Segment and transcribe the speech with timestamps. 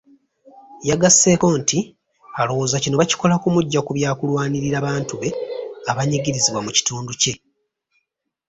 [0.89, 1.79] Yagasseeko nti
[2.41, 5.29] alowooza kino bakikola kumuggya ku byakulwanirira bantu be
[5.91, 7.33] abanyigirizibwa mu kitundu kye.